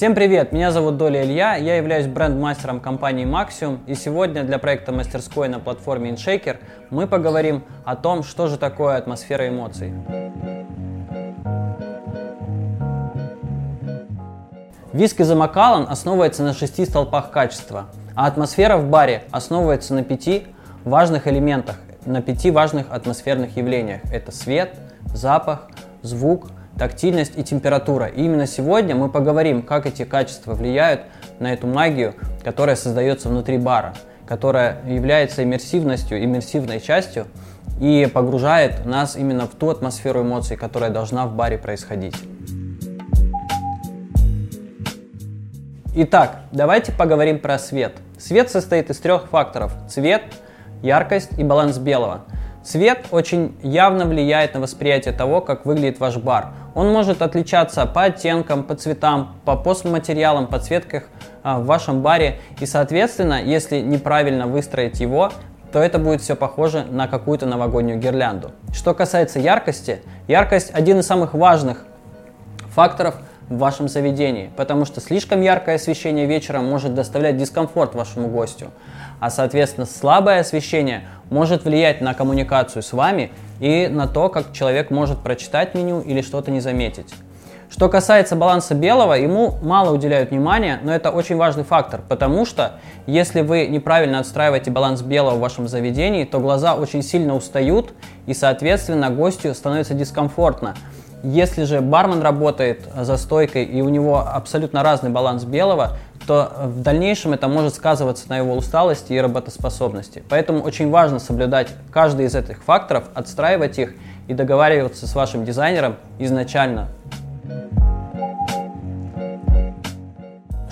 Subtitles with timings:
[0.00, 4.92] Всем привет, меня зовут Доля Илья, я являюсь бренд-мастером компании Maxium, и сегодня для проекта
[4.92, 6.56] мастерской на платформе InShaker
[6.88, 9.92] мы поговорим о том, что же такое атмосфера эмоций.
[14.94, 20.46] Виски за Макалан основывается на шести столпах качества, а атмосфера в баре основывается на пяти
[20.84, 21.76] важных элементах,
[22.06, 24.00] на пяти важных атмосферных явлениях.
[24.10, 24.70] Это свет,
[25.14, 25.68] запах,
[26.02, 26.48] звук,
[26.78, 28.06] тактильность и температура.
[28.06, 31.02] И именно сегодня мы поговорим, как эти качества влияют
[31.38, 33.94] на эту магию, которая создается внутри бара,
[34.26, 37.26] которая является иммерсивностью, иммерсивной частью
[37.80, 42.16] и погружает нас именно в ту атмосферу эмоций, которая должна в баре происходить.
[45.92, 47.94] Итак, давайте поговорим про свет.
[48.16, 49.72] Свет состоит из трех факторов.
[49.88, 50.22] Цвет,
[50.82, 52.22] яркость и баланс белого.
[52.62, 56.48] Цвет очень явно влияет на восприятие того, как выглядит ваш бар.
[56.74, 61.04] Он может отличаться по оттенкам, по цветам, по постматериалам, подсветках
[61.42, 62.38] а, в вашем баре.
[62.60, 65.32] И, соответственно, если неправильно выстроить его,
[65.72, 68.52] то это будет все похоже на какую-то новогоднюю гирлянду.
[68.72, 71.84] Что касается яркости, яркость один из самых важных
[72.68, 73.16] факторов
[73.50, 78.70] в вашем заведении, потому что слишком яркое освещение вечером может доставлять дискомфорт вашему гостю
[79.20, 84.90] а соответственно слабое освещение может влиять на коммуникацию с вами и на то, как человек
[84.90, 87.14] может прочитать меню или что-то не заметить.
[87.68, 92.80] Что касается баланса белого, ему мало уделяют внимания, но это очень важный фактор, потому что
[93.06, 97.92] если вы неправильно отстраиваете баланс белого в вашем заведении, то глаза очень сильно устают
[98.26, 100.74] и, соответственно, гостю становится дискомфортно.
[101.22, 106.82] Если же бармен работает за стойкой и у него абсолютно разный баланс белого, то в
[106.82, 110.22] дальнейшем это может сказываться на его усталости и работоспособности.
[110.28, 113.94] Поэтому очень важно соблюдать каждый из этих факторов, отстраивать их
[114.28, 116.88] и договариваться с вашим дизайнером изначально.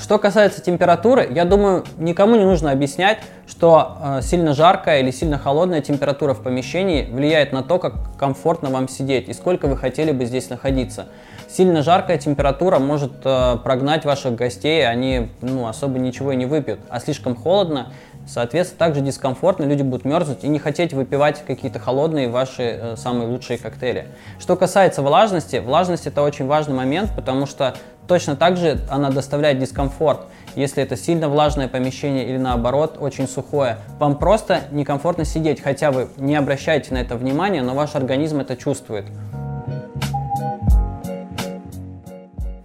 [0.09, 5.37] Что касается температуры, я думаю, никому не нужно объяснять, что э, сильно жаркая или сильно
[5.37, 10.11] холодная температура в помещении влияет на то, как комфортно вам сидеть и сколько вы хотели
[10.13, 11.09] бы здесь находиться.
[11.47, 16.81] Сильно жаркая температура может э, прогнать ваших гостей, они ну, особо ничего и не выпьют.
[16.89, 17.93] А слишком холодно,
[18.29, 23.29] соответственно, также дискомфортно, люди будут мерзнуть и не хотеть выпивать какие-то холодные ваши э, самые
[23.29, 24.07] лучшие коктейли.
[24.39, 27.75] Что касается влажности, влажность это очень важный момент, потому что
[28.09, 30.21] Точно так же она доставляет дискомфорт,
[30.57, 33.77] если это сильно влажное помещение или наоборот очень сухое.
[33.99, 38.57] Вам просто некомфортно сидеть, хотя вы не обращаете на это внимания, но ваш организм это
[38.57, 39.05] чувствует.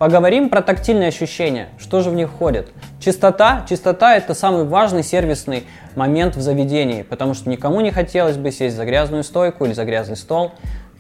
[0.03, 1.69] Поговорим про тактильные ощущения.
[1.80, 2.74] Что же в них входит?
[3.00, 3.66] Чистота.
[3.69, 5.64] Чистота– это самый важный сервисный
[5.96, 9.86] момент в заведении, потому что никому не хотелось бы сесть за грязную стойку или за
[9.86, 10.52] грязный стол.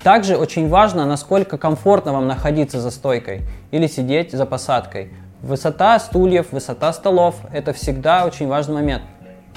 [0.01, 5.09] Также очень важно, насколько комфортно вам находиться за стойкой или сидеть за посадкой.
[5.41, 9.03] Высота стульев, высота столов– это всегда очень важный момент.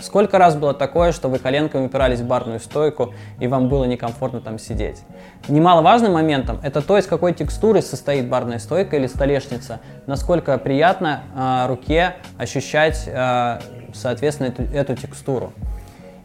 [0.00, 4.40] Сколько раз было такое, что вы коленками упирались в барную стойку и вам было некомфортно
[4.40, 5.02] там сидеть?
[5.48, 11.66] Немаловажным моментом это то, из какой текстуры состоит барная стойка или столешница, насколько приятно э,
[11.68, 13.60] руке ощущать, э,
[13.94, 15.52] соответственно, эту, эту текстуру.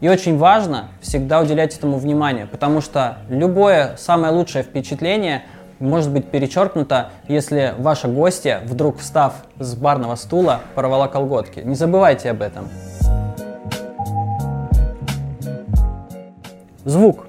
[0.01, 5.43] И очень важно всегда уделять этому внимание, потому что любое самое лучшее впечатление
[5.79, 11.59] может быть перечеркнуто, если ваша гостья, вдруг встав с барного стула, порвала колготки.
[11.59, 12.67] Не забывайте об этом.
[16.83, 17.27] Звук.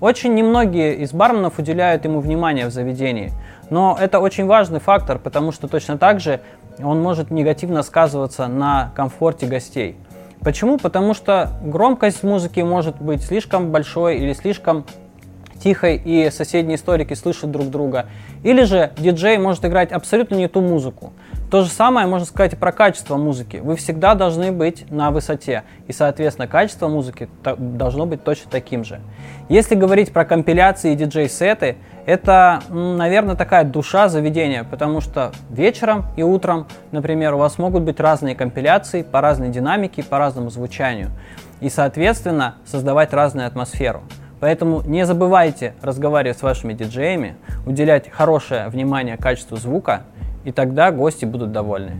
[0.00, 3.32] Очень немногие из барменов уделяют ему внимание в заведении,
[3.68, 6.40] но это очень важный фактор, потому что точно так же
[6.82, 9.96] он может негативно сказываться на комфорте гостей.
[10.40, 10.78] Почему?
[10.78, 14.86] Потому что громкость музыки может быть слишком большой или слишком
[15.62, 18.06] тихой, и соседние историки слышат друг друга.
[18.42, 21.12] Или же диджей может играть абсолютно не ту музыку.
[21.50, 23.56] То же самое можно сказать и про качество музыки.
[23.56, 29.00] Вы всегда должны быть на высоте, и, соответственно, качество музыки должно быть точно таким же.
[29.48, 36.22] Если говорить про компиляции и диджей-сеты, это, наверное, такая душа заведения, потому что вечером и
[36.22, 41.10] утром, например, у вас могут быть разные компиляции по разной динамике, по разному звучанию.
[41.60, 44.02] И, соответственно, создавать разную атмосферу.
[44.40, 47.36] Поэтому не забывайте разговаривать с вашими диджеями,
[47.66, 50.02] уделять хорошее внимание качеству звука,
[50.44, 51.92] и тогда гости будут довольны.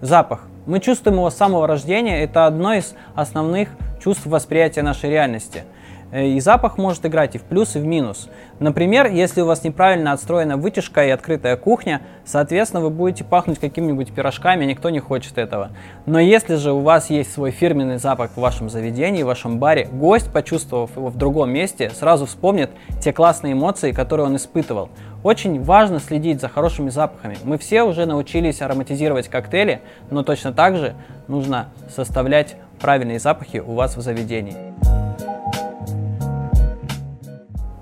[0.00, 0.42] Запах.
[0.66, 3.70] Мы чувствуем его с самого рождения, это одно из основных
[4.02, 5.64] чувств восприятия нашей реальности.
[6.10, 8.28] Э, и запах может играть и в плюс, и в минус.
[8.60, 14.12] Например, если у вас неправильно отстроена вытяжка и открытая кухня, соответственно, вы будете пахнуть какими-нибудь
[14.12, 15.70] пирожками, никто не хочет этого.
[16.06, 19.86] Но если же у вас есть свой фирменный запах в вашем заведении, в вашем баре,
[19.90, 22.70] гость, почувствовав его в другом месте, сразу вспомнит
[23.00, 24.88] те классные эмоции, которые он испытывал.
[25.22, 27.36] Очень важно следить за хорошими запахами.
[27.42, 30.94] Мы все уже научились ароматизировать коктейли, но точно так же
[31.26, 34.67] нужно составлять правильные запахи у вас в заведении.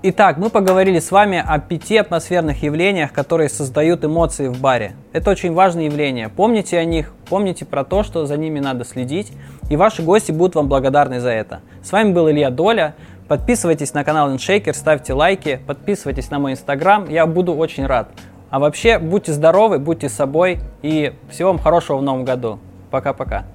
[0.03, 4.95] Итак, мы поговорили с вами о пяти атмосферных явлениях, которые создают эмоции в баре.
[5.11, 6.29] Это очень важные явления.
[6.29, 9.33] Помните о них, помните про то, что за ними надо следить,
[9.71, 11.61] и ваши гости будут вам благодарны за это.
[11.81, 12.93] С вами был Илья Доля.
[13.27, 18.09] Подписывайтесь на канал InShaker, ставьте лайки, подписывайтесь на мой инстаграм, я буду очень рад.
[18.51, 22.59] А вообще, будьте здоровы, будьте собой и всего вам хорошего в новом году.
[22.91, 23.45] Пока-пока.